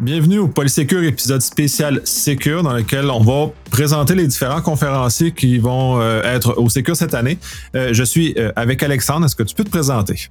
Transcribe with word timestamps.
Bienvenue 0.00 0.38
au 0.38 0.46
Polysecure 0.46 1.02
épisode 1.02 1.42
spécial 1.42 2.02
Secure 2.04 2.62
dans 2.62 2.72
lequel 2.72 3.10
on 3.10 3.18
va 3.18 3.52
présenter 3.68 4.14
les 4.14 4.28
différents 4.28 4.62
conférenciers 4.62 5.32
qui 5.32 5.58
vont 5.58 6.00
euh, 6.00 6.22
être 6.22 6.56
au 6.56 6.68
Secure 6.68 6.94
cette 6.94 7.14
année. 7.14 7.36
Euh, 7.74 7.92
je 7.92 8.04
suis 8.04 8.32
euh, 8.38 8.52
avec 8.54 8.80
Alexandre. 8.84 9.26
Est-ce 9.26 9.34
que 9.34 9.42
tu 9.42 9.56
peux 9.56 9.64
te 9.64 9.70
présenter? 9.70 10.28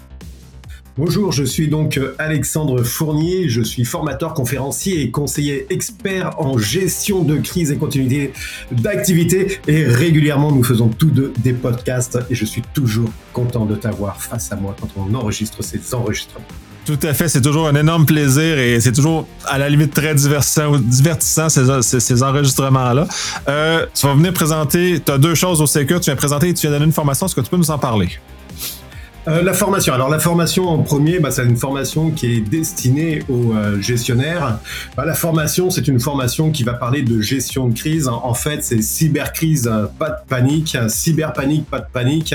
Bonjour, 0.97 1.33
je 1.33 1.43
suis 1.43 1.67
donc 1.67 1.99
Alexandre 2.17 2.81
Fournier, 2.81 3.49
je 3.49 3.61
suis 3.61 3.83
formateur, 3.83 4.33
conférencier 4.33 5.01
et 5.01 5.11
conseiller 5.11 5.67
expert 5.69 6.39
en 6.39 6.57
gestion 6.57 7.23
de 7.23 7.35
crise 7.35 7.69
et 7.69 7.75
continuité 7.75 8.31
d'activité 8.71 9.59
et 9.67 9.83
régulièrement 9.83 10.51
nous 10.53 10.63
faisons 10.63 10.87
tous 10.87 11.09
deux 11.09 11.33
des 11.39 11.53
podcasts 11.53 12.17
et 12.29 12.35
je 12.35 12.45
suis 12.45 12.63
toujours 12.73 13.09
content 13.33 13.65
de 13.65 13.75
t'avoir 13.75 14.23
face 14.23 14.49
à 14.53 14.55
moi 14.55 14.75
quand 14.79 14.89
on 14.95 15.13
enregistre 15.13 15.61
ces 15.61 15.93
enregistrements. 15.93 16.45
Tout 16.87 16.97
à 17.03 17.13
fait, 17.13 17.27
c'est 17.27 17.41
toujours 17.41 17.67
un 17.67 17.75
énorme 17.75 18.05
plaisir 18.05 18.57
et 18.57 18.79
c'est 18.79 18.93
toujours 18.93 19.27
à 19.45 19.57
la 19.57 19.67
limite 19.67 19.93
très 19.93 20.15
divertissant, 20.15 21.49
ces, 21.49 22.23
enregistrements-là. 22.23 23.05
Euh, 23.49 23.85
tu 23.93 24.07
vas 24.07 24.13
venir 24.13 24.31
présenter, 24.31 25.01
tu 25.05 25.11
as 25.11 25.17
deux 25.17 25.35
choses 25.35 25.61
au 25.61 25.67
Secure, 25.67 25.99
tu 25.99 26.05
viens 26.05 26.15
présenter 26.15 26.47
et 26.47 26.53
tu 26.53 26.61
viens 26.61 26.71
donner 26.71 26.85
une 26.85 26.93
formation, 26.93 27.25
est-ce 27.25 27.35
que 27.35 27.41
tu 27.41 27.49
peux 27.49 27.57
nous 27.57 27.71
en 27.71 27.77
parler? 27.77 28.07
Euh, 29.27 29.41
la 29.41 29.53
formation. 29.53 29.93
Alors 29.93 30.09
la 30.09 30.19
formation 30.19 30.69
en 30.69 30.83
premier, 30.83 31.19
bah, 31.19 31.31
c'est 31.31 31.43
une 31.43 31.57
formation 31.57 32.11
qui 32.11 32.27
est 32.27 32.39
destinée 32.39 33.23
aux 33.27 33.53
euh, 33.53 33.81
gestionnaires. 33.81 34.59
Bah, 34.95 35.03
la 35.05 35.15
formation, 35.15 35.69
c'est 35.69 35.89
une 35.89 35.99
formation 35.99 36.49
qui 36.49 36.63
va 36.63 36.73
parler 36.73 37.01
de 37.01 37.19
gestion 37.19 37.67
de 37.67 37.77
crise. 37.77 38.07
En 38.07 38.33
fait, 38.33 38.63
c'est 38.63 38.81
cybercrise, 38.81 39.69
pas 39.99 40.11
de 40.11 40.27
panique, 40.29 40.77
cyberpanique, 40.87 41.69
pas 41.69 41.79
de 41.79 41.87
panique. 41.91 42.33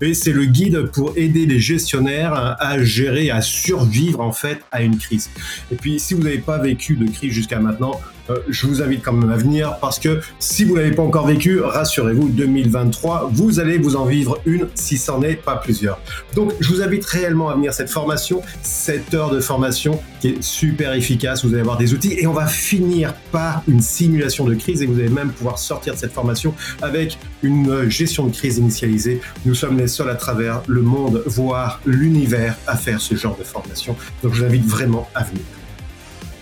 Et 0.00 0.14
c'est 0.14 0.32
le 0.32 0.46
guide 0.46 0.90
pour 0.92 1.12
aider 1.16 1.46
les 1.46 1.60
gestionnaires 1.60 2.56
à 2.58 2.82
gérer, 2.82 3.30
à 3.30 3.40
survivre 3.40 4.20
en 4.20 4.32
fait 4.32 4.62
à 4.72 4.82
une 4.82 4.98
crise. 4.98 5.30
Et 5.70 5.76
puis, 5.76 6.00
si 6.00 6.14
vous 6.14 6.22
n'avez 6.22 6.38
pas 6.38 6.58
vécu 6.58 6.96
de 6.96 7.08
crise 7.08 7.32
jusqu'à 7.32 7.60
maintenant, 7.60 8.00
je 8.48 8.66
vous 8.66 8.82
invite 8.82 9.02
quand 9.02 9.12
même 9.12 9.30
à 9.30 9.36
venir 9.36 9.76
parce 9.80 9.98
que 9.98 10.20
si 10.38 10.64
vous 10.64 10.74
l'avez 10.76 10.92
pas 10.92 11.02
encore 11.02 11.26
vécu, 11.26 11.60
rassurez-vous, 11.60 12.28
2023, 12.28 13.30
vous 13.32 13.60
allez 13.60 13.78
vous 13.78 13.96
en 13.96 14.04
vivre 14.04 14.38
une 14.44 14.68
si 14.74 14.98
c'en 14.98 15.22
est 15.22 15.36
pas 15.36 15.56
plusieurs. 15.56 16.00
Donc, 16.34 16.52
je 16.60 16.68
vous 16.68 16.82
invite 16.82 17.04
réellement 17.04 17.48
à 17.48 17.54
venir 17.54 17.72
cette 17.74 17.90
formation, 17.90 18.42
cette 18.62 19.14
heure 19.14 19.30
de 19.30 19.40
formation 19.40 20.00
qui 20.20 20.28
est 20.28 20.42
super 20.42 20.92
efficace. 20.92 21.44
Vous 21.44 21.52
allez 21.52 21.60
avoir 21.60 21.78
des 21.78 21.94
outils 21.94 22.14
et 22.18 22.26
on 22.26 22.32
va 22.32 22.46
finir 22.46 23.14
par 23.32 23.62
une 23.68 23.80
simulation 23.80 24.44
de 24.44 24.54
crise 24.54 24.82
et 24.82 24.86
vous 24.86 24.98
allez 24.98 25.08
même 25.08 25.30
pouvoir 25.30 25.58
sortir 25.58 25.94
de 25.94 25.98
cette 25.98 26.12
formation 26.12 26.54
avec 26.80 27.18
une 27.42 27.88
gestion 27.88 28.26
de 28.26 28.32
crise 28.32 28.58
initialisée. 28.58 29.20
Nous 29.44 29.54
sommes 29.54 29.78
les 29.78 29.88
seuls 29.88 30.10
à 30.10 30.14
travers 30.14 30.62
le 30.66 30.82
monde, 30.82 31.22
voire 31.26 31.80
l'univers, 31.86 32.56
à 32.66 32.76
faire 32.76 33.00
ce 33.00 33.14
genre 33.14 33.36
de 33.36 33.44
formation. 33.44 33.96
Donc, 34.22 34.34
je 34.34 34.40
vous 34.40 34.46
invite 34.46 34.66
vraiment 34.66 35.08
à 35.14 35.24
venir. 35.24 35.42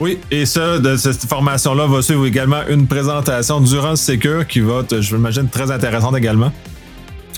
Oui, 0.00 0.18
et 0.30 0.46
ça, 0.46 0.78
de 0.78 0.96
cette 0.96 1.26
formation-là 1.26 1.86
va 1.86 2.00
suivre 2.00 2.24
également 2.24 2.62
une 2.70 2.86
présentation 2.86 3.60
durant 3.60 3.96
Secure 3.96 4.46
qui 4.46 4.60
va 4.60 4.80
être, 4.80 5.02
je 5.02 5.14
m'imagine, 5.14 5.48
très 5.48 5.70
intéressante 5.70 6.16
également. 6.16 6.52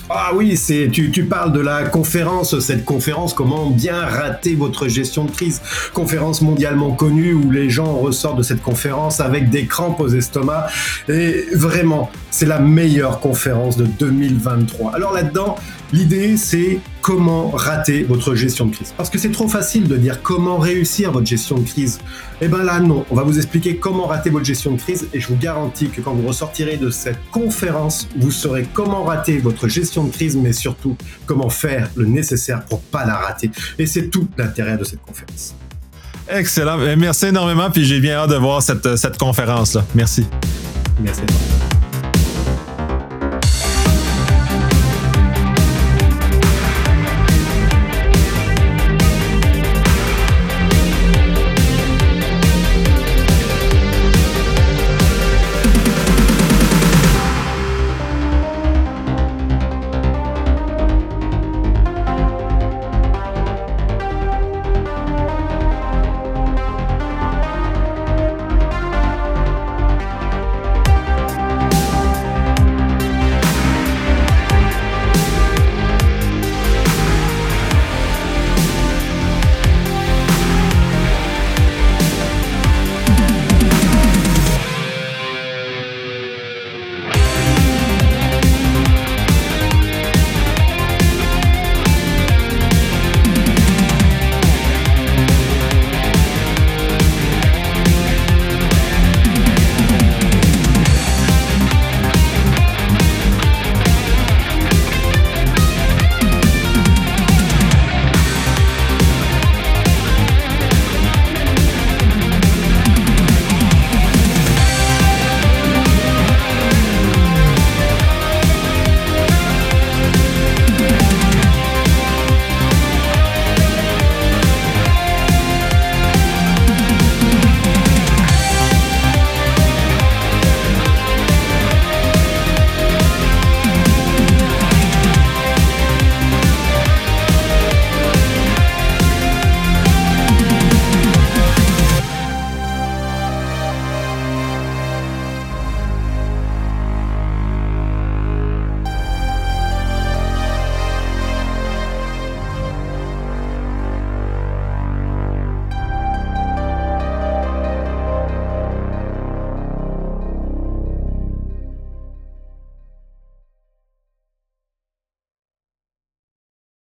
Ah 0.09 0.31
oui, 0.33 0.55
c'est 0.55 0.89
tu, 0.89 1.11
tu, 1.11 1.25
parles 1.25 1.51
de 1.51 1.59
la 1.59 1.83
conférence, 1.83 2.57
cette 2.59 2.85
conférence, 2.85 3.33
comment 3.33 3.69
bien 3.69 3.99
rater 4.05 4.55
votre 4.55 4.87
gestion 4.87 5.25
de 5.25 5.31
crise. 5.31 5.61
Conférence 5.93 6.41
mondialement 6.41 6.91
connue 6.91 7.33
où 7.33 7.51
les 7.51 7.69
gens 7.69 7.97
ressortent 7.97 8.37
de 8.37 8.43
cette 8.43 8.61
conférence 8.61 9.19
avec 9.19 9.49
des 9.49 9.65
crampes 9.65 9.99
aux 9.99 10.09
estomacs. 10.09 10.71
Et 11.09 11.45
vraiment, 11.53 12.11
c'est 12.31 12.45
la 12.45 12.59
meilleure 12.59 13.19
conférence 13.19 13.75
de 13.75 13.85
2023. 13.85 14.93
Alors 14.95 15.13
là-dedans, 15.13 15.55
l'idée 15.91 16.37
c'est 16.37 16.79
comment 17.03 17.51
rater 17.51 18.03
votre 18.03 18.33
gestion 18.33 18.65
de 18.65 18.73
crise. 18.73 18.93
Parce 18.95 19.09
que 19.09 19.19
c'est 19.19 19.31
trop 19.31 19.49
facile 19.49 19.89
de 19.89 19.97
dire 19.97 20.23
comment 20.23 20.57
réussir 20.57 21.11
votre 21.11 21.27
gestion 21.27 21.57
de 21.59 21.67
crise. 21.67 21.99
Eh 22.41 22.47
bien 22.47 22.63
là, 22.63 22.79
non. 22.79 23.05
On 23.11 23.15
va 23.15 23.23
vous 23.23 23.37
expliquer 23.37 23.75
comment 23.75 24.07
rater 24.07 24.29
votre 24.29 24.45
gestion 24.45 24.71
de 24.71 24.79
crise 24.79 25.07
et 25.13 25.19
je 25.19 25.27
vous 25.27 25.35
garantis 25.35 25.89
que 25.89 25.99
quand 25.99 26.13
vous 26.13 26.25
ressortirez 26.25 26.77
de 26.77 26.89
cette 26.89 27.19
conférence, 27.29 28.07
vous 28.15 28.31
saurez 28.31 28.65
comment 28.73 29.03
rater 29.03 29.37
votre 29.37 29.67
gestion 29.67 30.05
de 30.05 30.11
crise, 30.11 30.37
mais 30.37 30.53
surtout 30.53 30.95
comment 31.25 31.49
faire 31.49 31.89
le 31.95 32.05
nécessaire 32.05 32.63
pour 32.63 32.79
pas 32.79 33.05
la 33.05 33.15
rater. 33.15 33.51
Et 33.77 33.85
c'est 33.85 34.09
tout 34.09 34.29
l'intérêt 34.37 34.77
de 34.77 34.85
cette 34.85 35.01
conférence. 35.01 35.55
Excellent. 36.29 36.77
Merci 36.97 37.27
énormément. 37.27 37.69
Puis 37.69 37.83
j'ai 37.83 37.99
bien 37.99 38.15
hâte 38.15 38.29
de 38.29 38.37
voir 38.37 38.63
cette, 38.63 38.95
cette 38.95 39.17
conférence-là. 39.17 39.83
Merci. 39.93 40.25
Merci. 41.01 41.23